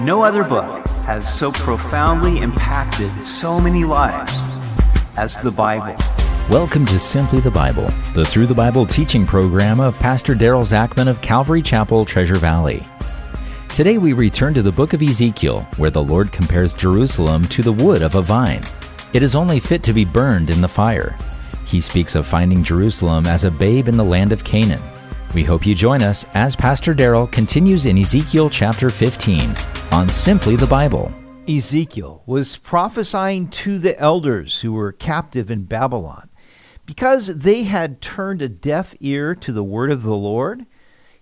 No 0.00 0.22
other 0.22 0.44
book 0.44 0.86
has 1.06 1.26
so 1.38 1.50
profoundly 1.50 2.40
impacted 2.40 3.10
so 3.24 3.58
many 3.58 3.82
lives 3.84 4.30
as 5.16 5.38
the 5.38 5.50
Bible. 5.50 5.96
Welcome 6.50 6.84
to 6.84 6.98
Simply 6.98 7.40
the 7.40 7.50
Bible, 7.50 7.90
the 8.12 8.22
Through 8.22 8.44
the 8.44 8.54
Bible 8.54 8.84
teaching 8.84 9.24
program 9.24 9.80
of 9.80 9.98
Pastor 9.98 10.34
Daryl 10.34 10.66
Zachman 10.66 11.08
of 11.08 11.22
Calvary 11.22 11.62
Chapel, 11.62 12.04
Treasure 12.04 12.34
Valley. 12.34 12.84
Today 13.70 13.96
we 13.96 14.12
return 14.12 14.52
to 14.52 14.60
the 14.60 14.70
book 14.70 14.92
of 14.92 15.00
Ezekiel, 15.00 15.62
where 15.78 15.88
the 15.88 16.04
Lord 16.04 16.30
compares 16.30 16.74
Jerusalem 16.74 17.44
to 17.46 17.62
the 17.62 17.72
wood 17.72 18.02
of 18.02 18.16
a 18.16 18.22
vine. 18.22 18.62
It 19.14 19.22
is 19.22 19.34
only 19.34 19.60
fit 19.60 19.82
to 19.84 19.94
be 19.94 20.04
burned 20.04 20.50
in 20.50 20.60
the 20.60 20.68
fire. 20.68 21.16
He 21.64 21.80
speaks 21.80 22.14
of 22.14 22.26
finding 22.26 22.62
Jerusalem 22.62 23.26
as 23.26 23.44
a 23.44 23.50
babe 23.50 23.88
in 23.88 23.96
the 23.96 24.04
land 24.04 24.30
of 24.30 24.44
Canaan. 24.44 24.82
We 25.34 25.42
hope 25.42 25.66
you 25.66 25.74
join 25.74 26.02
us 26.02 26.26
as 26.34 26.54
Pastor 26.54 26.94
Daryl 26.94 27.32
continues 27.32 27.86
in 27.86 27.96
Ezekiel 27.96 28.50
chapter 28.50 28.90
15 28.90 29.54
on 29.92 30.08
Simply 30.08 30.56
the 30.56 30.66
Bible. 30.66 31.12
Ezekiel 31.48 32.22
was 32.26 32.56
prophesying 32.56 33.48
to 33.48 33.78
the 33.78 33.98
elders 34.00 34.60
who 34.60 34.72
were 34.72 34.92
captive 34.92 35.50
in 35.50 35.64
Babylon. 35.64 36.28
Because 36.84 37.26
they 37.38 37.64
had 37.64 38.00
turned 38.00 38.42
a 38.42 38.48
deaf 38.48 38.94
ear 39.00 39.34
to 39.34 39.52
the 39.52 39.64
word 39.64 39.90
of 39.90 40.02
the 40.02 40.16
Lord, 40.16 40.66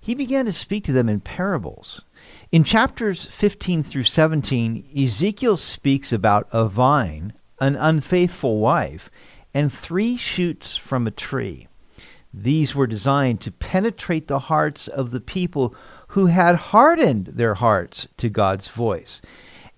he 0.01 0.15
began 0.15 0.45
to 0.47 0.53
speak 0.53 0.85
to 0.85 0.93
them 0.93 1.09
in 1.09 1.21
parables. 1.21 2.03
In 2.53 2.65
chapters 2.65 3.27
15 3.27 3.83
through 3.83 4.05
17, 4.05 4.85
Ezekiel 4.97 5.57
speaks 5.57 6.13
about 6.13 6.49
a 6.53 6.69
vine, 6.69 7.33
an 7.61 7.77
unfaithful 7.77 8.59
wife, 8.59 9.11
and 9.55 9.73
three 9.73 10.17
shoots 10.17 10.77
from 10.77 11.07
a 11.07 11.11
tree. 11.11 11.69
These 12.33 12.75
were 12.75 12.89
designed 12.89 13.41
to 13.43 13.53
penetrate 13.53 14.27
the 14.27 14.41
hearts 14.41 14.89
of 14.89 15.13
the 15.13 15.21
people 15.21 15.75
who 16.15 16.27
had 16.27 16.55
hardened 16.55 17.27
their 17.27 17.55
hearts 17.55 18.07
to 18.17 18.29
God's 18.29 18.69
voice. 18.69 19.21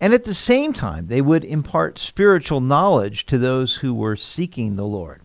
And 0.03 0.13
at 0.13 0.25
the 0.25 0.35
same 0.35 0.75
time, 0.75 1.07
they 1.07 1.23
would 1.23 1.43
impart 1.43 1.99
spiritual 1.99 2.61
knowledge 2.61 3.25
to 3.27 3.39
those 3.39 3.77
who 3.77 3.95
were 3.95 4.17
seeking 4.17 4.77
the 4.77 4.85
Lord. 4.85 5.23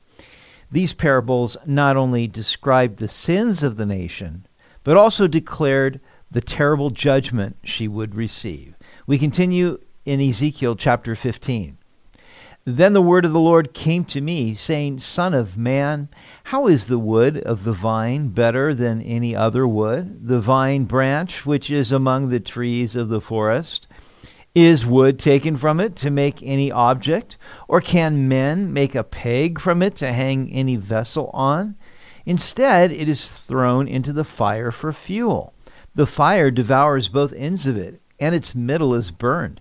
These 0.71 0.93
parables 0.93 1.57
not 1.65 1.97
only 1.97 2.27
described 2.27 2.97
the 2.97 3.09
sins 3.09 3.61
of 3.61 3.75
the 3.75 3.85
nation, 3.85 4.45
but 4.85 4.95
also 4.95 5.27
declared 5.27 5.99
the 6.31 6.39
terrible 6.39 6.91
judgment 6.91 7.57
she 7.61 7.89
would 7.89 8.15
receive. 8.15 8.75
We 9.05 9.17
continue 9.17 9.81
in 10.05 10.21
Ezekiel 10.21 10.77
chapter 10.77 11.13
15. 11.13 11.77
Then 12.63 12.93
the 12.93 13.01
word 13.01 13.25
of 13.25 13.33
the 13.33 13.39
Lord 13.39 13.73
came 13.73 14.05
to 14.05 14.21
me, 14.21 14.53
saying, 14.53 14.99
Son 14.99 15.33
of 15.33 15.57
man, 15.57 16.09
how 16.45 16.67
is 16.67 16.85
the 16.85 16.99
wood 16.99 17.39
of 17.39 17.63
the 17.63 17.71
vine 17.71 18.27
better 18.27 18.75
than 18.75 19.01
any 19.01 19.35
other 19.35 19.67
wood? 19.67 20.27
The 20.27 20.39
vine 20.39 20.83
branch 20.83 21.43
which 21.43 21.71
is 21.71 21.91
among 21.91 22.29
the 22.29 22.39
trees 22.39 22.95
of 22.95 23.09
the 23.09 23.19
forest? 23.19 23.87
Is 24.53 24.85
wood 24.85 25.17
taken 25.17 25.57
from 25.57 25.79
it 25.79 25.95
to 25.97 26.11
make 26.11 26.43
any 26.43 26.71
object? 26.71 27.35
Or 27.67 27.81
can 27.81 28.27
men 28.27 28.71
make 28.71 28.93
a 28.93 29.03
peg 29.03 29.59
from 29.59 29.81
it 29.81 29.95
to 29.95 30.13
hang 30.13 30.51
any 30.51 30.75
vessel 30.75 31.31
on? 31.33 31.77
Instead, 32.27 32.91
it 32.91 33.09
is 33.09 33.31
thrown 33.31 33.87
into 33.87 34.13
the 34.13 34.23
fire 34.23 34.69
for 34.69 34.93
fuel. 34.93 35.55
The 35.95 36.05
fire 36.05 36.51
devours 36.51 37.09
both 37.09 37.33
ends 37.33 37.65
of 37.65 37.75
it, 37.75 38.01
and 38.19 38.35
its 38.35 38.53
middle 38.53 38.93
is 38.93 39.09
burned. 39.09 39.59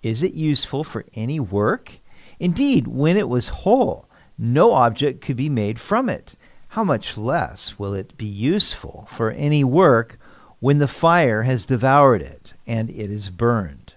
Is 0.00 0.22
it 0.22 0.34
useful 0.34 0.84
for 0.84 1.04
any 1.14 1.40
work? 1.40 1.98
Indeed, 2.38 2.86
when 2.86 3.16
it 3.16 3.28
was 3.28 3.48
whole, 3.48 4.08
no 4.38 4.72
object 4.72 5.20
could 5.20 5.36
be 5.36 5.48
made 5.48 5.78
from 5.78 6.08
it. 6.08 6.34
How 6.68 6.84
much 6.84 7.16
less 7.16 7.78
will 7.78 7.94
it 7.94 8.16
be 8.16 8.26
useful 8.26 9.08
for 9.10 9.30
any 9.30 9.64
work 9.64 10.18
when 10.60 10.78
the 10.78 10.88
fire 10.88 11.42
has 11.42 11.66
devoured 11.66 12.22
it 12.22 12.52
and 12.66 12.90
it 12.90 13.10
is 13.10 13.30
burned? 13.30 13.94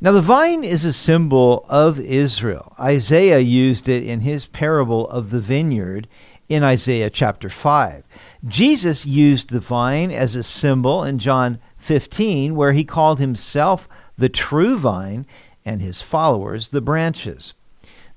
Now, 0.00 0.12
the 0.12 0.22
vine 0.22 0.64
is 0.64 0.84
a 0.84 0.94
symbol 0.94 1.66
of 1.68 2.00
Israel. 2.00 2.74
Isaiah 2.80 3.40
used 3.40 3.88
it 3.88 4.02
in 4.02 4.20
his 4.20 4.46
parable 4.46 5.06
of 5.10 5.30
the 5.30 5.40
vineyard 5.40 6.08
in 6.48 6.64
Isaiah 6.64 7.10
chapter 7.10 7.50
5. 7.50 8.02
Jesus 8.48 9.04
used 9.04 9.50
the 9.50 9.60
vine 9.60 10.10
as 10.10 10.34
a 10.34 10.42
symbol 10.42 11.04
in 11.04 11.18
John 11.18 11.60
15, 11.76 12.56
where 12.56 12.72
he 12.72 12.82
called 12.82 13.20
himself 13.20 13.88
the 14.16 14.30
true 14.30 14.76
vine 14.76 15.26
and 15.64 15.80
his 15.80 16.02
followers 16.02 16.68
the 16.68 16.80
branches. 16.80 17.54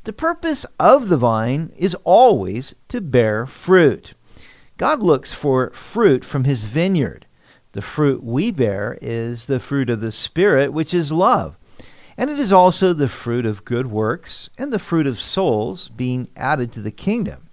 The 0.06 0.14
purpose 0.14 0.66
of 0.80 1.08
the 1.08 1.18
vine 1.18 1.72
is 1.78 1.96
always 2.04 2.76
to 2.90 3.00
bear 3.00 3.46
fruit. 3.46 4.14
God 4.78 5.02
looks 5.02 5.34
for 5.34 5.72
fruit 5.72 6.26
from 6.26 6.44
his 6.44 6.64
vineyard. 6.64 7.26
The 7.72 7.82
fruit 7.82 8.24
we 8.24 8.52
bear 8.52 8.98
is 9.02 9.46
the 9.46 9.60
fruit 9.60 9.90
of 9.90 10.02
the 10.02 10.12
Spirit, 10.12 10.74
which 10.74 10.94
is 10.94 11.12
love. 11.12 11.58
And 12.18 12.30
it 12.30 12.38
is 12.38 12.52
also 12.52 12.94
the 12.94 13.08
fruit 13.08 13.46
of 13.46 13.66
good 13.66 13.88
works 13.88 14.50
and 14.58 14.72
the 14.72 14.80
fruit 14.80 15.08
of 15.08 15.20
souls 15.20 15.90
being 15.90 16.28
added 16.36 16.72
to 16.74 16.82
the 16.82 16.92
kingdom. 16.92 17.50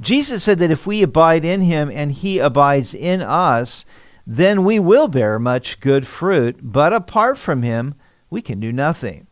Jesus 0.00 0.42
said 0.42 0.58
that 0.58 0.70
if 0.70 0.86
we 0.86 1.02
abide 1.02 1.44
in 1.44 1.60
him 1.60 1.90
and 1.90 2.10
he 2.10 2.38
abides 2.38 2.94
in 2.94 3.20
us, 3.20 3.84
then 4.26 4.64
we 4.64 4.78
will 4.78 5.08
bear 5.08 5.38
much 5.38 5.80
good 5.80 6.06
fruit, 6.06 6.58
but 6.62 6.92
apart 6.92 7.38
from 7.38 7.62
him, 7.62 7.94
we 8.32 8.42
can 8.42 8.58
do 8.58 8.72
nothing. 8.72 9.26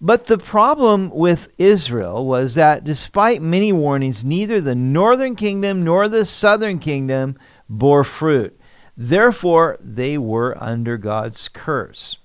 But 0.00 0.26
the 0.26 0.36
problem 0.36 1.10
with 1.10 1.48
Israel 1.56 2.26
was 2.26 2.54
that 2.54 2.84
despite 2.84 3.40
many 3.40 3.72
warnings, 3.72 4.24
neither 4.24 4.60
the 4.60 4.74
northern 4.74 5.36
kingdom 5.36 5.84
nor 5.84 6.08
the 6.08 6.26
southern 6.26 6.78
kingdom 6.78 7.38
bore 7.68 8.04
fruit. 8.04 8.58
Therefore, 8.96 9.78
they 9.80 10.18
were 10.18 10.56
under 10.60 10.98
God's 10.98 11.48
curse. 11.48 12.18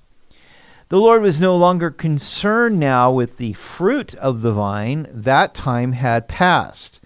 The 0.89 0.99
Lord 0.99 1.21
was 1.21 1.39
no 1.39 1.55
longer 1.55 1.89
concerned 1.89 2.79
now 2.79 3.11
with 3.11 3.37
the 3.37 3.53
fruit 3.53 4.13
of 4.15 4.41
the 4.41 4.51
vine. 4.51 5.07
That 5.09 5.53
time 5.53 5.93
had 5.93 6.27
passed. 6.27 6.99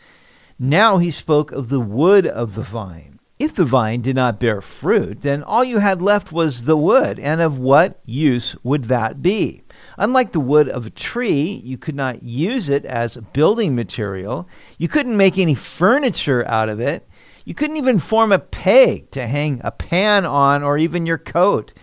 Now 0.57 0.97
he 0.97 1.11
spoke 1.11 1.51
of 1.51 1.69
the 1.69 1.79
wood 1.79 2.25
of 2.25 2.55
the 2.55 2.63
vine. 2.63 3.14
If 3.37 3.53
the 3.53 3.65
vine 3.65 3.99
did 3.99 4.15
not 4.15 4.39
bear 4.39 4.61
fruit, 4.61 5.21
then 5.21 5.43
all 5.43 5.63
you 5.63 5.79
had 5.79 6.01
left 6.01 6.31
was 6.31 6.63
the 6.63 6.77
wood, 6.77 7.19
and 7.19 7.41
of 7.41 7.57
what 7.57 7.99
use 8.05 8.55
would 8.63 8.85
that 8.85 9.21
be? 9.21 9.61
Unlike 9.97 10.31
the 10.31 10.39
wood 10.39 10.69
of 10.69 10.87
a 10.87 10.89
tree, 10.89 11.61
you 11.63 11.77
could 11.77 11.95
not 11.95 12.23
use 12.23 12.69
it 12.69 12.85
as 12.85 13.17
building 13.33 13.75
material. 13.75 14.47
You 14.77 14.87
couldn't 14.87 15.17
make 15.17 15.37
any 15.37 15.53
furniture 15.53 16.47
out 16.47 16.69
of 16.69 16.79
it. 16.79 17.09
You 17.43 17.53
couldn't 17.53 17.75
even 17.75 17.99
form 17.99 18.31
a 18.31 18.39
peg 18.39 19.11
to 19.11 19.27
hang 19.27 19.59
a 19.65 19.71
pan 19.71 20.25
on 20.25 20.63
or 20.63 20.77
even 20.77 21.05
your 21.05 21.17
coat. 21.17 21.73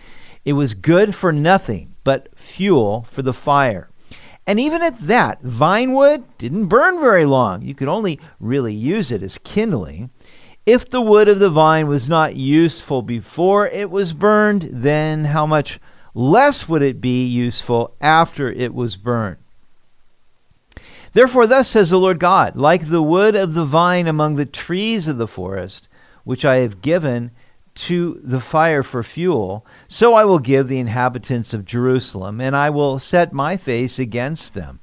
It 0.45 0.53
was 0.53 0.73
good 0.73 1.13
for 1.13 1.31
nothing 1.31 1.93
but 2.03 2.29
fuel 2.35 3.05
for 3.11 3.21
the 3.21 3.33
fire. 3.33 3.91
And 4.45 4.59
even 4.59 4.81
at 4.81 4.97
that, 4.97 5.41
vine 5.41 5.93
wood 5.93 6.23
didn't 6.37 6.65
burn 6.65 6.99
very 6.99 7.25
long. 7.25 7.61
You 7.61 7.75
could 7.75 7.87
only 7.87 8.19
really 8.39 8.73
use 8.73 9.11
it 9.11 9.23
as 9.23 9.37
kindling. 9.37 10.09
If 10.65 10.89
the 10.89 11.01
wood 11.01 11.27
of 11.27 11.39
the 11.39 11.49
vine 11.49 11.87
was 11.87 12.07
not 12.07 12.37
useful 12.37 13.01
before 13.01 13.67
it 13.67 13.91
was 13.91 14.13
burned, 14.13 14.69
then 14.71 15.25
how 15.25 15.45
much 15.45 15.77
less 16.13 16.69
would 16.69 16.81
it 16.81 17.01
be 17.01 17.25
useful 17.25 17.93
after 17.99 18.49
it 18.49 18.73
was 18.73 18.95
burned? 18.95 19.37
Therefore, 21.11 21.47
thus 21.47 21.67
says 21.67 21.89
the 21.89 21.99
Lord 21.99 22.17
God, 22.17 22.55
like 22.55 22.87
the 22.87 23.01
wood 23.01 23.35
of 23.35 23.53
the 23.53 23.65
vine 23.65 24.07
among 24.07 24.35
the 24.35 24.45
trees 24.45 25.07
of 25.09 25.17
the 25.17 25.27
forest, 25.27 25.89
which 26.23 26.45
I 26.45 26.57
have 26.57 26.81
given 26.81 27.31
to 27.75 28.21
the 28.23 28.39
fire 28.39 28.83
for 28.83 29.03
fuel, 29.03 29.65
so 29.89 30.13
I 30.13 30.23
will 30.23 30.39
give 30.39 30.69
the 30.69 30.79
inhabitants 30.79 31.53
of 31.53 31.65
Jerusalem, 31.65 32.39
and 32.39 32.55
I 32.55 32.69
will 32.69 32.99
set 32.99 33.33
my 33.33 33.57
face 33.57 33.99
against 33.99 34.53
them. 34.53 34.79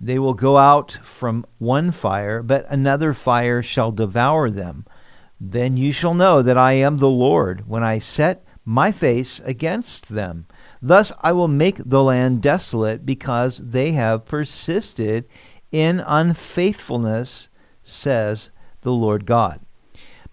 They 0.00 0.18
will 0.18 0.34
go 0.34 0.56
out 0.56 0.98
from 1.02 1.44
one 1.58 1.90
fire, 1.90 2.42
but 2.42 2.66
another 2.70 3.12
fire 3.12 3.62
shall 3.62 3.92
devour 3.92 4.48
them. 4.48 4.86
Then 5.40 5.76
you 5.76 5.92
shall 5.92 6.14
know 6.14 6.42
that 6.42 6.58
I 6.58 6.72
am 6.72 6.98
the 6.98 7.08
Lord 7.08 7.68
when 7.68 7.82
I 7.82 7.98
set 7.98 8.44
my 8.64 8.92
face 8.92 9.40
against 9.40 10.08
them. 10.08 10.46
Thus 10.82 11.12
I 11.20 11.32
will 11.32 11.48
make 11.48 11.78
the 11.84 12.02
land 12.02 12.42
desolate 12.42 13.06
because 13.06 13.58
they 13.58 13.92
have 13.92 14.26
persisted 14.26 15.26
in 15.72 16.02
unfaithfulness, 16.06 17.48
says 17.82 18.50
the 18.82 18.92
Lord 18.92 19.26
God. 19.26 19.60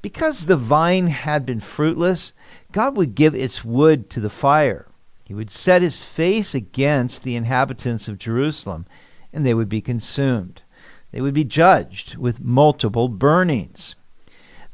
Because 0.01 0.45
the 0.45 0.57
vine 0.57 1.07
had 1.07 1.45
been 1.45 1.59
fruitless, 1.59 2.33
God 2.71 2.95
would 2.97 3.15
give 3.15 3.33
its 3.33 3.65
wood 3.65 4.09
to 4.11 4.19
the 4.19 4.29
fire. 4.29 4.87
He 5.23 5.33
would 5.33 5.49
set 5.49 5.81
his 5.81 5.99
face 6.01 6.53
against 6.53 7.23
the 7.23 7.35
inhabitants 7.35 8.07
of 8.07 8.19
Jerusalem, 8.19 8.85
and 9.33 9.45
they 9.45 9.53
would 9.53 9.69
be 9.69 9.81
consumed. 9.81 10.61
They 11.11 11.21
would 11.21 11.33
be 11.33 11.43
judged 11.43 12.17
with 12.17 12.39
multiple 12.39 13.07
burnings. 13.07 13.95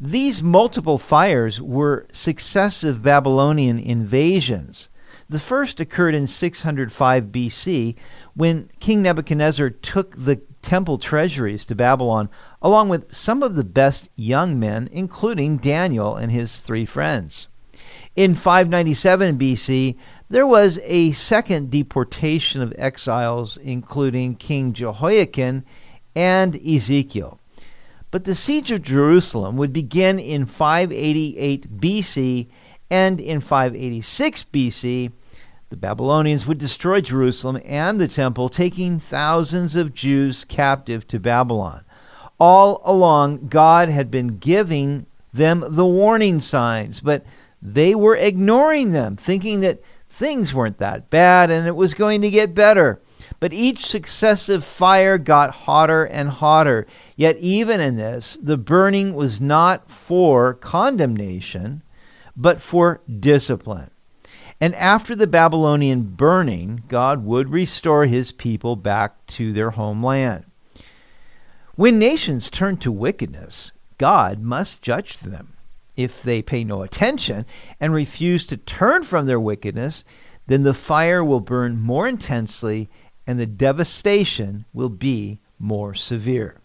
These 0.03 0.41
multiple 0.41 0.97
fires 0.97 1.61
were 1.61 2.07
successive 2.11 3.03
Babylonian 3.03 3.77
invasions. 3.77 4.87
The 5.29 5.37
first 5.37 5.79
occurred 5.79 6.15
in 6.15 6.25
605 6.25 7.25
BC 7.25 7.95
when 8.33 8.71
King 8.79 9.03
Nebuchadnezzar 9.03 9.69
took 9.69 10.15
the 10.17 10.41
temple 10.63 10.97
treasuries 10.97 11.65
to 11.65 11.75
Babylon 11.75 12.29
along 12.63 12.89
with 12.89 13.13
some 13.13 13.43
of 13.43 13.53
the 13.53 13.63
best 13.63 14.09
young 14.15 14.59
men, 14.59 14.89
including 14.91 15.57
Daniel 15.57 16.15
and 16.15 16.31
his 16.31 16.57
three 16.57 16.87
friends. 16.87 17.47
In 18.15 18.33
597 18.33 19.37
BC, 19.37 19.97
There 20.31 20.47
was 20.47 20.79
a 20.83 21.11
second 21.11 21.69
deportation 21.69 22.63
of 22.63 22.73
exiles, 22.75 23.55
including 23.57 24.33
King 24.33 24.73
Jehoiakim 24.73 25.63
and 26.15 26.55
Ezekiel. 26.55 27.37
But 28.11 28.25
the 28.25 28.35
siege 28.35 28.71
of 28.71 28.81
Jerusalem 28.81 29.55
would 29.57 29.71
begin 29.71 30.19
in 30.19 30.45
588 30.45 31.79
BC, 31.79 32.47
and 32.89 33.21
in 33.21 33.39
586 33.39 34.43
BC, 34.43 35.11
the 35.69 35.77
Babylonians 35.77 36.45
would 36.45 36.57
destroy 36.57 36.99
Jerusalem 36.99 37.61
and 37.63 37.99
the 37.99 38.09
temple, 38.09 38.49
taking 38.49 38.99
thousands 38.99 39.75
of 39.77 39.93
Jews 39.93 40.43
captive 40.43 41.07
to 41.07 41.19
Babylon. 41.19 41.85
All 42.37 42.81
along, 42.83 43.47
God 43.47 43.87
had 43.87 44.11
been 44.11 44.37
giving 44.39 45.05
them 45.31 45.63
the 45.65 45.85
warning 45.85 46.41
signs, 46.41 46.99
but 46.99 47.25
they 47.61 47.95
were 47.95 48.17
ignoring 48.17 48.91
them, 48.91 49.15
thinking 49.15 49.61
that 49.61 49.81
things 50.09 50.53
weren't 50.53 50.79
that 50.79 51.09
bad 51.09 51.49
and 51.49 51.65
it 51.65 51.75
was 51.75 51.93
going 51.93 52.21
to 52.21 52.29
get 52.29 52.53
better. 52.53 52.99
But 53.41 53.53
each 53.53 53.87
successive 53.87 54.63
fire 54.63 55.17
got 55.17 55.51
hotter 55.65 56.05
and 56.05 56.29
hotter. 56.29 56.85
Yet, 57.15 57.37
even 57.37 57.79
in 57.81 57.97
this, 57.97 58.37
the 58.41 58.55
burning 58.55 59.15
was 59.15 59.41
not 59.41 59.89
for 59.89 60.53
condemnation, 60.53 61.81
but 62.37 62.61
for 62.61 63.01
discipline. 63.19 63.89
And 64.61 64.75
after 64.75 65.15
the 65.15 65.25
Babylonian 65.25 66.03
burning, 66.03 66.83
God 66.87 67.25
would 67.25 67.49
restore 67.49 68.05
his 68.05 68.31
people 68.31 68.75
back 68.75 69.25
to 69.27 69.51
their 69.51 69.71
homeland. 69.71 70.45
When 71.73 71.97
nations 71.97 72.47
turn 72.47 72.77
to 72.77 72.91
wickedness, 72.91 73.71
God 73.97 74.39
must 74.39 74.83
judge 74.83 75.17
them. 75.17 75.53
If 75.97 76.21
they 76.21 76.43
pay 76.43 76.63
no 76.63 76.83
attention 76.83 77.47
and 77.79 77.91
refuse 77.91 78.45
to 78.45 78.57
turn 78.57 79.01
from 79.01 79.25
their 79.25 79.39
wickedness, 79.39 80.03
then 80.45 80.61
the 80.61 80.75
fire 80.75 81.23
will 81.23 81.39
burn 81.39 81.79
more 81.79 82.07
intensely 82.07 82.87
and 83.25 83.39
the 83.39 83.45
devastation 83.45 84.65
will 84.73 84.89
be 84.89 85.39
more 85.59 85.93
severe. 85.93 86.57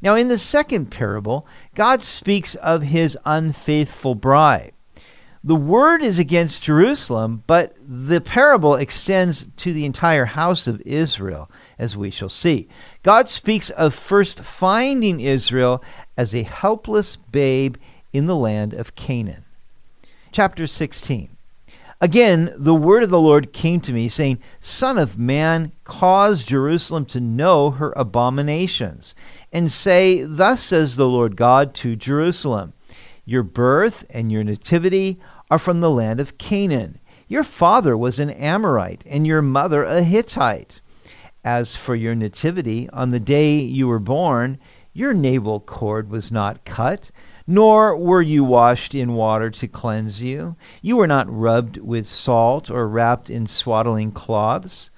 Now, 0.00 0.14
in 0.14 0.28
the 0.28 0.38
second 0.38 0.90
parable, 0.90 1.46
God 1.74 2.02
speaks 2.02 2.54
of 2.56 2.82
his 2.82 3.18
unfaithful 3.24 4.14
bride. 4.14 4.72
The 5.42 5.54
word 5.54 6.02
is 6.02 6.18
against 6.18 6.64
Jerusalem, 6.64 7.44
but 7.46 7.76
the 7.80 8.20
parable 8.20 8.74
extends 8.74 9.46
to 9.58 9.72
the 9.72 9.84
entire 9.84 10.24
house 10.24 10.66
of 10.66 10.82
Israel, 10.84 11.48
as 11.78 11.96
we 11.96 12.10
shall 12.10 12.28
see. 12.28 12.68
God 13.04 13.28
speaks 13.28 13.70
of 13.70 13.94
first 13.94 14.40
finding 14.40 15.20
Israel 15.20 15.84
as 16.16 16.34
a 16.34 16.42
helpless 16.42 17.14
babe 17.14 17.76
in 18.12 18.26
the 18.26 18.34
land 18.34 18.74
of 18.74 18.96
Canaan. 18.96 19.44
Chapter 20.32 20.66
16. 20.66 21.35
Again, 21.98 22.52
the 22.58 22.74
word 22.74 23.02
of 23.02 23.10
the 23.10 23.20
Lord 23.20 23.54
came 23.54 23.80
to 23.80 23.92
me, 23.92 24.10
saying, 24.10 24.38
Son 24.60 24.98
of 24.98 25.18
man, 25.18 25.72
cause 25.84 26.44
Jerusalem 26.44 27.06
to 27.06 27.20
know 27.20 27.70
her 27.70 27.94
abominations, 27.96 29.14
and 29.50 29.72
say, 29.72 30.22
Thus 30.22 30.62
says 30.62 30.96
the 30.96 31.08
Lord 31.08 31.36
God 31.36 31.74
to 31.76 31.96
Jerusalem 31.96 32.74
Your 33.24 33.42
birth 33.42 34.04
and 34.10 34.30
your 34.30 34.44
nativity 34.44 35.18
are 35.50 35.58
from 35.58 35.80
the 35.80 35.90
land 35.90 36.20
of 36.20 36.36
Canaan. 36.36 36.98
Your 37.28 37.44
father 37.44 37.96
was 37.96 38.18
an 38.18 38.30
Amorite, 38.30 39.02
and 39.06 39.26
your 39.26 39.40
mother 39.40 39.82
a 39.82 40.02
Hittite. 40.02 40.82
As 41.42 41.76
for 41.76 41.94
your 41.94 42.14
nativity, 42.14 42.90
on 42.90 43.10
the 43.10 43.20
day 43.20 43.58
you 43.58 43.88
were 43.88 43.98
born, 43.98 44.58
your 44.92 45.14
navel 45.14 45.60
cord 45.60 46.10
was 46.10 46.30
not 46.30 46.64
cut, 46.66 47.10
nor 47.46 47.96
were 47.96 48.22
you 48.22 48.42
washed 48.42 48.94
in 48.94 49.14
water 49.14 49.50
to 49.50 49.68
cleanse 49.68 50.20
you. 50.20 50.56
You 50.82 50.96
were 50.96 51.06
not 51.06 51.32
rubbed 51.32 51.76
with 51.78 52.08
salt 52.08 52.70
or 52.70 52.88
wrapped 52.88 53.30
in 53.30 53.46
swaddling 53.46 54.12
cloths. 54.12 54.90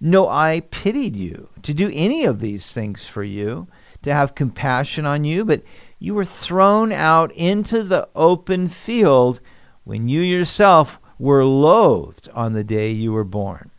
No 0.00 0.28
eye 0.28 0.62
pitied 0.70 1.16
you 1.16 1.48
to 1.62 1.74
do 1.74 1.90
any 1.92 2.24
of 2.24 2.40
these 2.40 2.72
things 2.72 3.06
for 3.06 3.24
you, 3.24 3.66
to 4.02 4.12
have 4.12 4.34
compassion 4.34 5.06
on 5.06 5.24
you, 5.24 5.44
but 5.44 5.62
you 5.98 6.14
were 6.14 6.24
thrown 6.24 6.92
out 6.92 7.32
into 7.32 7.82
the 7.82 8.08
open 8.14 8.68
field 8.68 9.40
when 9.84 10.08
you 10.08 10.20
yourself 10.20 11.00
were 11.18 11.44
loathed 11.44 12.28
on 12.34 12.52
the 12.52 12.64
day 12.64 12.90
you 12.90 13.12
were 13.12 13.24
born. 13.24 13.70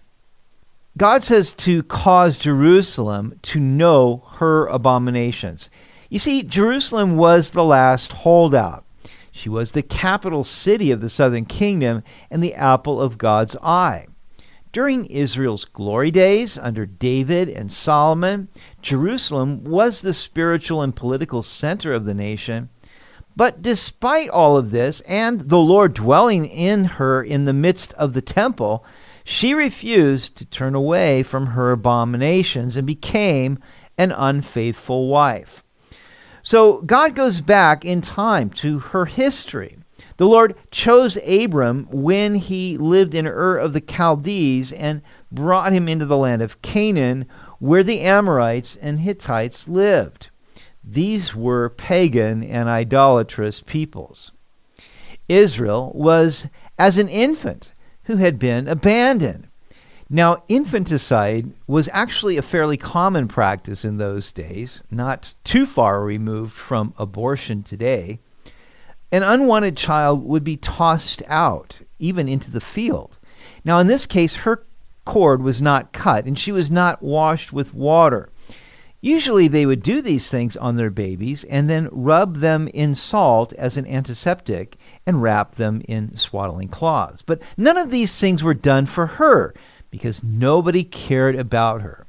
God 0.98 1.24
says 1.24 1.54
to 1.54 1.84
cause 1.84 2.40
Jerusalem 2.40 3.40
to 3.44 3.60
know 3.60 4.24
her 4.38 4.66
abominations. 4.66 5.70
You 6.10 6.20
see, 6.20 6.44
Jerusalem 6.44 7.18
was 7.18 7.52
the 7.52 7.64
last 7.64 8.12
holdout. 8.12 8.86
She 9.32 9.50
was 9.50 9.72
the 9.72 9.84
capital 9.84 10.44
city 10.44 10.92
of 10.92 11.02
the 11.02 11.10
southern 11.10 11.46
kingdom 11.46 12.04
and 12.32 12.44
the 12.44 12.56
apple 12.56 13.02
of 13.02 13.18
God's 13.18 13.56
eye. 13.62 14.08
During 14.72 15.06
Israel's 15.06 15.66
glory 15.66 16.12
days 16.12 16.58
under 16.58 16.86
David 16.86 17.50
and 17.50 17.72
Solomon, 17.72 18.48
Jerusalem 18.82 19.64
was 19.64 20.02
the 20.02 20.14
spiritual 20.14 20.82
and 20.82 20.96
political 20.96 21.44
center 21.44 21.94
of 21.94 22.06
the 22.06 22.14
nation 22.14 22.70
but 23.38 23.62
despite 23.62 24.30
all 24.32 24.58
of 24.58 24.72
this, 24.72 25.02
and 25.02 25.42
the 25.42 25.60
Lord 25.60 25.94
dwelling 25.94 26.48
in 26.48 26.86
her 26.86 27.22
in 27.22 27.46
the 27.46 27.54
midst 27.54 27.94
of 27.94 28.14
the 28.14 28.22
temple, 28.22 28.84
she 29.24 29.54
refused 29.54 30.36
to 30.38 30.46
turn 30.46 30.74
away 30.74 31.22
from 31.22 31.48
her 31.48 31.72
abominations 31.72 32.76
and 32.76 32.88
became 32.88 33.60
an 33.96 34.12
unfaithful 34.12 35.08
wife. 35.08 35.64
So 36.48 36.82
God 36.84 37.14
goes 37.14 37.42
back 37.42 37.84
in 37.84 38.00
time 38.00 38.50
to 38.52 38.80
her 38.80 39.04
history. 39.04 39.80
The 40.16 40.26
Lord 40.26 40.56
chose 40.72 41.18
Abram 41.28 41.90
when 41.92 42.36
he 42.36 42.78
lived 42.78 43.14
in 43.14 43.28
Ur 43.28 43.58
of 43.58 43.74
the 43.74 43.82
Chaldees 43.82 44.72
and 44.72 45.02
brought 45.30 45.74
him 45.74 45.90
into 45.90 46.06
the 46.06 46.16
land 46.16 46.42
of 46.42 46.62
Canaan, 46.62 47.26
where 47.60 47.84
the 47.84 48.00
Amorites 48.00 48.78
and 48.78 49.02
Hittites 49.02 49.68
lived. 49.68 50.30
These 50.82 51.36
were 51.36 51.68
pagan 51.68 52.42
and 52.46 52.70
idolatrous 52.70 53.60
peoples. 53.60 54.32
Israel 55.28 55.92
was 55.94 56.48
as 56.80 56.98
an 56.98 57.10
infant 57.10 57.74
who 58.04 58.16
had 58.16 58.40
been 58.40 58.70
abandoned. 58.70 59.50
Now, 60.10 60.44
infanticide 60.48 61.52
was 61.68 61.90
actually 61.92 62.38
a 62.38 62.42
fairly 62.42 62.78
common 62.78 63.28
practice 63.28 63.84
in 63.84 63.98
those 63.98 64.32
days, 64.32 64.82
not 64.90 65.34
too 65.44 65.66
far 65.66 66.02
removed 66.02 66.54
from 66.54 66.94
abortion 66.98 67.62
today. 67.62 68.20
An 69.12 69.24
unwanted 69.24 69.76
child 69.76 70.24
would 70.24 70.46
be 70.46 70.56
tossed 70.56 71.24
out, 71.28 71.80
even 72.00 72.30
into 72.30 72.50
the 72.50 72.62
field. 72.62 73.18
Now, 73.66 73.80
in 73.80 73.88
this 73.88 74.06
case, 74.06 74.38
her 74.38 74.64
cord 75.04 75.42
was 75.42 75.62
not 75.62 75.92
cut 75.92 76.26
and 76.26 76.40
she 76.40 76.52
was 76.52 76.72
not 76.72 77.02
washed 77.02 77.52
with 77.52 77.74
water. 77.74 78.30
Usually 79.02 79.48
they 79.48 79.66
would 79.66 79.84
do 79.84 80.02
these 80.02 80.30
things 80.30 80.58
on 80.58 80.76
their 80.76 80.90
babies 80.90 81.44
and 81.46 81.70
then 81.70 81.90
rub 81.92 82.38
them 82.38 82.68
in 82.74 82.96
salt 82.96 83.54
as 83.54 83.78
an 83.78 83.86
antiseptic 83.86 84.78
and 85.06 85.22
wrap 85.22 85.56
them 85.56 85.82
in 85.88 86.18
swaddling 86.18 86.68
cloths. 86.70 87.22
But 87.22 87.42
none 87.58 87.78
of 87.78 87.92
these 87.92 88.20
things 88.20 88.44
were 88.44 88.54
done 88.54 88.86
for 88.86 89.06
her 89.06 89.54
because 89.90 90.24
nobody 90.24 90.84
cared 90.84 91.36
about 91.36 91.82
her. 91.82 92.08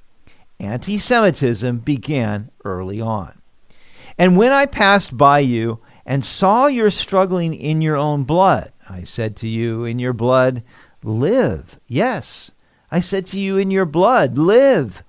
Anti 0.60 0.98
Semitism 0.98 1.78
began 1.78 2.50
early 2.64 3.00
on. 3.00 3.40
And 4.18 4.36
when 4.36 4.50
I 4.50 4.66
passed 4.66 5.16
by 5.16 5.38
you 5.38 5.78
and 6.04 6.24
saw 6.24 6.66
your 6.66 6.90
struggling 6.90 7.54
in 7.54 7.80
your 7.80 7.96
own 7.96 8.24
blood, 8.24 8.72
I 8.88 9.04
said 9.04 9.36
to 9.36 9.48
you, 9.48 9.84
In 9.84 9.98
your 9.98 10.12
blood, 10.12 10.64
live. 11.04 11.78
Yes, 11.86 12.50
I 12.90 13.00
said 13.00 13.26
to 13.28 13.38
you, 13.38 13.56
In 13.56 13.70
your 13.70 13.86
blood, 13.86 14.36
live. 14.36 15.04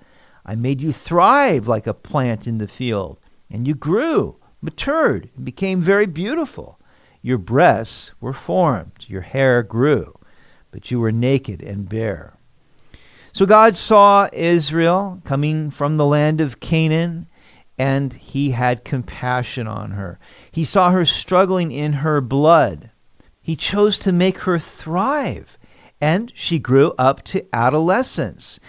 I 0.45 0.55
made 0.55 0.81
you 0.81 0.91
thrive 0.91 1.67
like 1.67 1.87
a 1.87 1.93
plant 1.93 2.45
in 2.45 2.59
the 2.59 2.67
field, 2.67 3.19
and 3.49 3.67
you 3.67 3.73
grew, 3.73 4.37
matured, 4.61 5.29
and 5.35 5.45
became 5.45 5.81
very 5.81 6.05
beautiful. 6.05 6.79
Your 7.21 7.37
breasts 7.37 8.13
were 8.21 8.33
formed, 8.33 9.05
your 9.07 9.21
hair 9.21 9.63
grew, 9.63 10.17
but 10.71 10.91
you 10.91 10.99
were 10.99 11.11
naked 11.11 11.61
and 11.61 11.89
bare. 11.89 12.38
So 13.39 13.45
God 13.45 13.77
saw 13.77 14.27
Israel 14.33 15.21
coming 15.23 15.71
from 15.71 15.95
the 15.95 16.05
land 16.05 16.41
of 16.41 16.59
Canaan, 16.59 17.27
and 17.77 18.11
he 18.11 18.51
had 18.51 18.83
compassion 18.83 19.65
on 19.65 19.91
her. 19.91 20.19
He 20.51 20.65
saw 20.65 20.91
her 20.91 21.05
struggling 21.05 21.71
in 21.71 21.93
her 22.03 22.19
blood. 22.19 22.91
He 23.39 23.55
chose 23.55 23.97
to 23.99 24.11
make 24.11 24.39
her 24.39 24.59
thrive, 24.59 25.57
and 26.01 26.33
she 26.35 26.59
grew 26.59 26.91
up 26.97 27.23
to 27.31 27.45
adolescence. 27.55 28.59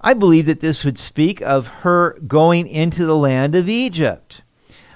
I 0.00 0.14
believe 0.14 0.46
that 0.46 0.60
this 0.60 0.84
would 0.84 1.00
speak 1.00 1.42
of 1.42 1.66
her 1.82 2.16
going 2.20 2.68
into 2.68 3.04
the 3.06 3.16
land 3.16 3.56
of 3.56 3.68
Egypt. 3.68 4.42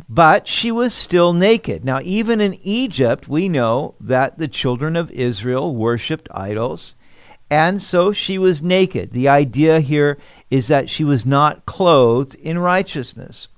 But 0.08 0.46
she 0.46 0.70
was 0.70 0.94
still 0.94 1.32
naked. 1.32 1.84
Now, 1.84 1.98
even 2.04 2.40
in 2.40 2.54
Egypt, 2.62 3.26
we 3.26 3.48
know 3.48 3.96
that 3.98 4.38
the 4.38 4.46
children 4.46 4.94
of 4.94 5.10
Israel 5.10 5.74
worshiped 5.74 6.28
idols, 6.30 6.94
and 7.50 7.82
so 7.82 8.12
she 8.12 8.38
was 8.38 8.62
naked. 8.62 9.12
The 9.12 9.28
idea 9.28 9.80
here 9.80 10.18
is 10.50 10.68
that 10.68 10.90
she 10.90 11.04
was 11.04 11.24
not 11.24 11.66
clothed 11.66 12.34
in 12.36 12.58
righteousness. 12.58 13.48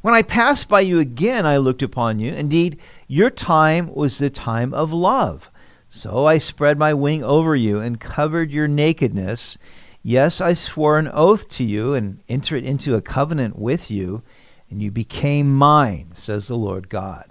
When 0.00 0.14
I 0.14 0.22
passed 0.22 0.68
by 0.68 0.80
you 0.80 0.98
again, 0.98 1.46
I 1.46 1.56
looked 1.56 1.82
upon 1.82 2.18
you. 2.18 2.32
Indeed, 2.32 2.78
your 3.06 3.30
time 3.30 3.92
was 3.94 4.18
the 4.18 4.30
time 4.30 4.74
of 4.74 4.92
love. 4.92 5.50
So 5.90 6.26
I 6.26 6.38
spread 6.38 6.78
my 6.78 6.94
wing 6.94 7.24
over 7.24 7.56
you 7.56 7.80
and 7.80 8.00
covered 8.00 8.50
your 8.50 8.68
nakedness. 8.68 9.58
Yes, 10.02 10.40
I 10.40 10.54
swore 10.54 10.98
an 10.98 11.10
oath 11.12 11.48
to 11.50 11.64
you 11.64 11.94
and 11.94 12.20
entered 12.28 12.64
into 12.64 12.94
a 12.94 13.00
covenant 13.00 13.58
with 13.58 13.90
you, 13.90 14.22
and 14.70 14.82
you 14.82 14.90
became 14.90 15.54
mine, 15.54 16.12
says 16.14 16.46
the 16.46 16.56
Lord 16.56 16.88
God. 16.88 17.26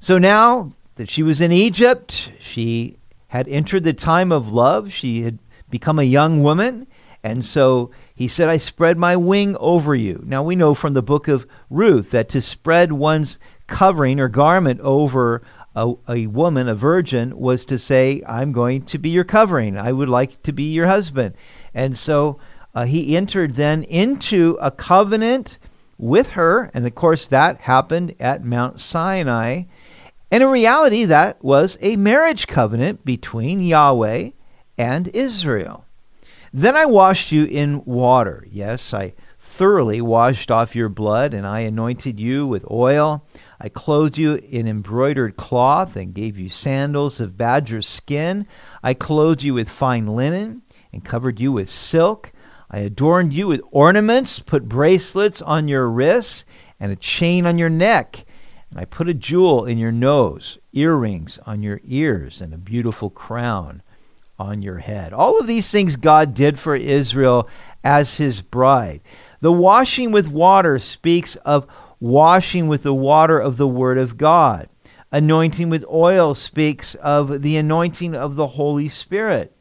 So 0.00 0.18
now 0.18 0.72
that 0.96 1.10
she 1.10 1.22
was 1.22 1.40
in 1.40 1.52
Egypt, 1.52 2.32
she 2.40 2.95
had 3.28 3.48
entered 3.48 3.84
the 3.84 3.92
time 3.92 4.32
of 4.32 4.52
love. 4.52 4.92
She 4.92 5.22
had 5.22 5.38
become 5.68 5.98
a 5.98 6.04
young 6.04 6.42
woman. 6.42 6.86
And 7.22 7.44
so 7.44 7.90
he 8.14 8.28
said, 8.28 8.48
I 8.48 8.58
spread 8.58 8.98
my 8.98 9.16
wing 9.16 9.56
over 9.58 9.94
you. 9.94 10.22
Now 10.24 10.42
we 10.42 10.54
know 10.54 10.74
from 10.74 10.94
the 10.94 11.02
book 11.02 11.26
of 11.26 11.46
Ruth 11.68 12.10
that 12.12 12.28
to 12.30 12.40
spread 12.40 12.92
one's 12.92 13.38
covering 13.66 14.20
or 14.20 14.28
garment 14.28 14.80
over 14.80 15.42
a, 15.74 15.94
a 16.08 16.26
woman, 16.28 16.68
a 16.68 16.74
virgin, 16.74 17.36
was 17.36 17.64
to 17.66 17.78
say, 17.78 18.22
I'm 18.26 18.52
going 18.52 18.84
to 18.86 18.98
be 18.98 19.10
your 19.10 19.24
covering. 19.24 19.76
I 19.76 19.92
would 19.92 20.08
like 20.08 20.42
to 20.44 20.52
be 20.52 20.72
your 20.72 20.86
husband. 20.86 21.34
And 21.74 21.98
so 21.98 22.38
uh, 22.74 22.84
he 22.84 23.16
entered 23.16 23.56
then 23.56 23.82
into 23.82 24.56
a 24.60 24.70
covenant 24.70 25.58
with 25.98 26.30
her. 26.30 26.70
And 26.72 26.86
of 26.86 26.94
course, 26.94 27.26
that 27.26 27.62
happened 27.62 28.14
at 28.20 28.44
Mount 28.44 28.80
Sinai. 28.80 29.64
And 30.30 30.42
in 30.42 30.48
reality, 30.48 31.04
that 31.04 31.42
was 31.42 31.78
a 31.80 31.96
marriage 31.96 32.46
covenant 32.46 33.04
between 33.04 33.60
Yahweh 33.60 34.30
and 34.76 35.08
Israel. 35.08 35.84
Then 36.52 36.76
I 36.76 36.86
washed 36.86 37.32
you 37.32 37.44
in 37.44 37.84
water. 37.84 38.46
Yes, 38.50 38.92
I 38.92 39.14
thoroughly 39.38 40.00
washed 40.00 40.50
off 40.50 40.76
your 40.76 40.88
blood, 40.88 41.32
and 41.32 41.46
I 41.46 41.60
anointed 41.60 42.18
you 42.18 42.46
with 42.46 42.70
oil. 42.70 43.24
I 43.60 43.68
clothed 43.68 44.18
you 44.18 44.34
in 44.34 44.68
embroidered 44.68 45.36
cloth 45.36 45.96
and 45.96 46.12
gave 46.12 46.38
you 46.38 46.48
sandals 46.48 47.20
of 47.20 47.38
badger 47.38 47.80
skin. 47.80 48.46
I 48.82 48.92
clothed 48.94 49.42
you 49.42 49.54
with 49.54 49.68
fine 49.68 50.08
linen 50.08 50.62
and 50.92 51.04
covered 51.04 51.40
you 51.40 51.52
with 51.52 51.70
silk. 51.70 52.32
I 52.70 52.80
adorned 52.80 53.32
you 53.32 53.46
with 53.46 53.62
ornaments, 53.70 54.40
put 54.40 54.68
bracelets 54.68 55.40
on 55.40 55.68
your 55.68 55.88
wrists 55.88 56.44
and 56.78 56.92
a 56.92 56.96
chain 56.96 57.46
on 57.46 57.56
your 57.56 57.70
neck. 57.70 58.25
I 58.78 58.84
put 58.84 59.08
a 59.08 59.14
jewel 59.14 59.64
in 59.64 59.78
your 59.78 59.92
nose, 59.92 60.58
earrings 60.72 61.38
on 61.46 61.62
your 61.62 61.80
ears, 61.84 62.40
and 62.40 62.52
a 62.52 62.58
beautiful 62.58 63.08
crown 63.08 63.82
on 64.38 64.60
your 64.60 64.78
head. 64.78 65.12
All 65.12 65.38
of 65.38 65.46
these 65.46 65.70
things 65.70 65.96
God 65.96 66.34
did 66.34 66.58
for 66.58 66.76
Israel 66.76 67.48
as 67.82 68.18
his 68.18 68.42
bride. 68.42 69.00
The 69.40 69.52
washing 69.52 70.12
with 70.12 70.28
water 70.28 70.78
speaks 70.78 71.36
of 71.36 71.66
washing 72.00 72.68
with 72.68 72.82
the 72.82 72.94
water 72.94 73.38
of 73.38 73.56
the 73.56 73.66
Word 73.66 73.96
of 73.96 74.18
God. 74.18 74.68
Anointing 75.10 75.70
with 75.70 75.84
oil 75.90 76.34
speaks 76.34 76.94
of 76.96 77.42
the 77.42 77.56
anointing 77.56 78.14
of 78.14 78.36
the 78.36 78.48
Holy 78.48 78.88
Spirit. 78.88 79.56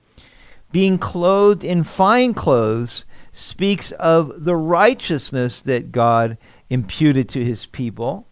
Being 0.72 0.98
clothed 0.98 1.64
in 1.64 1.84
fine 1.84 2.34
clothes 2.34 3.06
speaks 3.32 3.92
of 3.94 4.44
the 4.44 4.56
righteousness 4.56 5.62
that 5.62 5.94
God 5.94 6.38
imputed 6.70 7.30
to 7.30 7.46
his 7.46 7.66
people. 7.66 8.28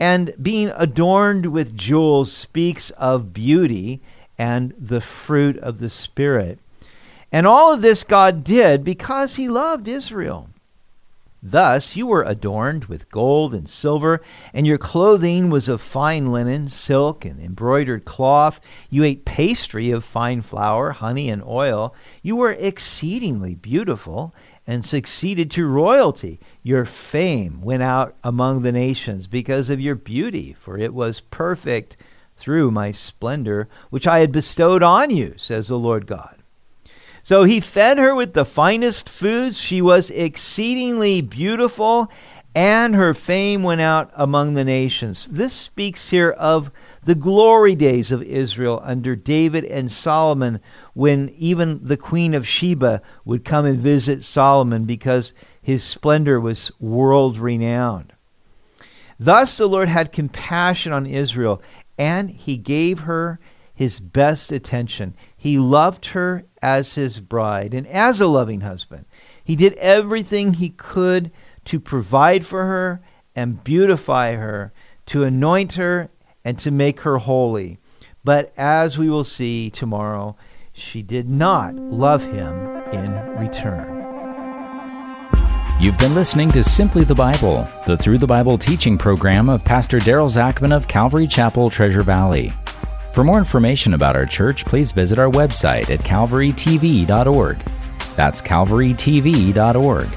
And 0.00 0.32
being 0.40 0.72
adorned 0.74 1.46
with 1.46 1.76
jewels 1.76 2.32
speaks 2.32 2.88
of 2.92 3.34
beauty 3.34 4.00
and 4.38 4.72
the 4.78 5.02
fruit 5.02 5.58
of 5.58 5.78
the 5.78 5.90
Spirit. 5.90 6.58
And 7.30 7.46
all 7.46 7.72
of 7.72 7.82
this 7.82 8.02
God 8.02 8.42
did 8.42 8.82
because 8.82 9.34
he 9.34 9.48
loved 9.48 9.86
Israel. 9.86 10.48
Thus 11.42 11.96
you 11.96 12.06
were 12.06 12.22
adorned 12.22 12.86
with 12.86 13.10
gold 13.10 13.54
and 13.54 13.68
silver, 13.68 14.20
and 14.52 14.66
your 14.66 14.76
clothing 14.76 15.48
was 15.48 15.68
of 15.68 15.80
fine 15.80 16.26
linen, 16.32 16.68
silk, 16.68 17.24
and 17.24 17.40
embroidered 17.40 18.04
cloth. 18.04 18.60
You 18.90 19.04
ate 19.04 19.24
pastry 19.24 19.90
of 19.90 20.04
fine 20.04 20.42
flour, 20.42 20.90
honey, 20.92 21.30
and 21.30 21.42
oil. 21.42 21.94
You 22.22 22.36
were 22.36 22.52
exceedingly 22.52 23.54
beautiful 23.54 24.34
and 24.70 24.84
succeeded 24.84 25.50
to 25.50 25.66
royalty. 25.66 26.38
Your 26.62 26.84
fame 26.84 27.60
went 27.60 27.82
out 27.82 28.14
among 28.22 28.62
the 28.62 28.70
nations 28.70 29.26
because 29.26 29.68
of 29.68 29.80
your 29.80 29.96
beauty, 29.96 30.54
for 30.60 30.78
it 30.78 30.94
was 30.94 31.22
perfect 31.22 31.96
through 32.36 32.70
my 32.70 32.92
splendor, 32.92 33.68
which 33.90 34.06
I 34.06 34.20
had 34.20 34.30
bestowed 34.30 34.80
on 34.84 35.10
you, 35.10 35.34
says 35.36 35.66
the 35.66 35.76
Lord 35.76 36.06
God. 36.06 36.36
So 37.20 37.42
he 37.42 37.58
fed 37.58 37.98
her 37.98 38.14
with 38.14 38.34
the 38.34 38.44
finest 38.44 39.08
foods. 39.08 39.60
She 39.60 39.82
was 39.82 40.08
exceedingly 40.08 41.20
beautiful, 41.20 42.08
and 42.54 42.94
her 42.94 43.12
fame 43.12 43.64
went 43.64 43.80
out 43.80 44.12
among 44.14 44.54
the 44.54 44.64
nations. 44.64 45.26
This 45.26 45.52
speaks 45.52 46.10
here 46.10 46.30
of 46.30 46.70
the 47.02 47.14
glory 47.14 47.74
days 47.74 48.12
of 48.12 48.22
Israel 48.22 48.80
under 48.84 49.16
David 49.16 49.64
and 49.64 49.90
Solomon, 49.90 50.60
when 50.94 51.30
even 51.36 51.80
the 51.82 51.96
queen 51.96 52.34
of 52.34 52.46
Sheba 52.46 53.00
would 53.24 53.44
come 53.44 53.64
and 53.64 53.78
visit 53.78 54.24
Solomon 54.24 54.84
because 54.84 55.32
his 55.62 55.82
splendor 55.82 56.40
was 56.40 56.70
world 56.78 57.38
renowned. 57.38 58.12
Thus 59.18 59.56
the 59.56 59.68
Lord 59.68 59.88
had 59.88 60.12
compassion 60.12 60.92
on 60.92 61.06
Israel 61.06 61.62
and 61.98 62.30
he 62.30 62.56
gave 62.56 63.00
her 63.00 63.38
his 63.74 64.00
best 64.00 64.52
attention. 64.52 65.14
He 65.36 65.58
loved 65.58 66.06
her 66.06 66.44
as 66.62 66.94
his 66.94 67.20
bride 67.20 67.74
and 67.74 67.86
as 67.86 68.20
a 68.20 68.26
loving 68.26 68.60
husband. 68.60 69.04
He 69.42 69.56
did 69.56 69.74
everything 69.74 70.54
he 70.54 70.70
could 70.70 71.30
to 71.66 71.80
provide 71.80 72.46
for 72.46 72.64
her 72.64 73.02
and 73.34 73.62
beautify 73.62 74.34
her, 74.34 74.72
to 75.06 75.24
anoint 75.24 75.74
her 75.74 76.10
and 76.44 76.58
to 76.58 76.70
make 76.70 77.00
her 77.00 77.18
holy. 77.18 77.78
But 78.24 78.52
as 78.56 78.98
we 78.98 79.08
will 79.08 79.24
see 79.24 79.70
tomorrow, 79.70 80.36
she 80.72 81.02
did 81.02 81.28
not 81.28 81.74
love 81.74 82.24
him 82.24 82.54
in 82.92 83.12
return. 83.38 83.98
You've 85.80 85.98
been 85.98 86.14
listening 86.14 86.52
to 86.52 86.62
Simply 86.62 87.04
the 87.04 87.14
Bible, 87.14 87.66
the 87.86 87.96
Through 87.96 88.18
the 88.18 88.26
Bible 88.26 88.58
teaching 88.58 88.98
program 88.98 89.48
of 89.48 89.64
Pastor 89.64 89.98
Daryl 89.98 90.28
Zachman 90.28 90.76
of 90.76 90.86
Calvary 90.86 91.26
Chapel, 91.26 91.70
Treasure 91.70 92.02
Valley. 92.02 92.52
For 93.12 93.24
more 93.24 93.38
information 93.38 93.94
about 93.94 94.14
our 94.14 94.26
church, 94.26 94.66
please 94.66 94.92
visit 94.92 95.18
our 95.18 95.30
website 95.30 95.90
at 95.90 96.00
calvarytv.org. 96.00 97.58
That's 98.14 98.42
calvarytv.org. 98.42 100.08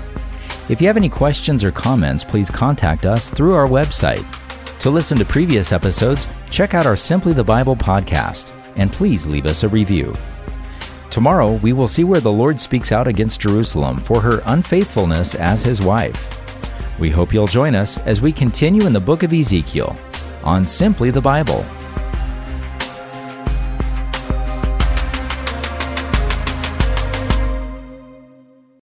If 0.70 0.82
you 0.82 0.88
have 0.88 0.98
any 0.98 1.10
questions 1.10 1.64
or 1.64 1.72
comments, 1.72 2.24
please 2.24 2.50
contact 2.50 3.06
us 3.06 3.30
through 3.30 3.54
our 3.54 3.68
website. 3.68 4.43
To 4.84 4.90
listen 4.90 5.18
to 5.20 5.24
previous 5.24 5.72
episodes, 5.72 6.28
check 6.52 6.74
out 6.74 6.86
our 6.86 6.98
Simply 6.98 7.32
the 7.32 7.42
Bible 7.42 7.74
podcast, 7.74 8.52
and 8.76 8.92
please 8.92 9.26
leave 9.26 9.46
us 9.46 9.64
a 9.64 9.70
review. 9.70 10.14
Tomorrow, 11.10 11.54
we 11.64 11.72
will 11.72 11.88
see 11.88 12.04
where 12.04 12.20
the 12.20 12.30
Lord 12.30 12.60
speaks 12.60 12.92
out 12.92 13.08
against 13.08 13.40
Jerusalem 13.40 14.02
for 14.02 14.20
her 14.20 14.42
unfaithfulness 14.48 15.36
as 15.36 15.64
his 15.64 15.82
wife. 15.82 17.00
We 17.00 17.10
hope 17.10 17.34
you'll 17.34 17.48
join 17.48 17.76
us 17.76 17.98
as 18.00 18.22
we 18.22 18.34
continue 18.34 18.86
in 18.86 18.92
the 18.92 19.00
book 19.00 19.24
of 19.24 19.32
Ezekiel 19.32 19.96
on 20.44 20.68
Simply 20.68 21.12
the 21.12 21.22
Bible. 21.22 21.66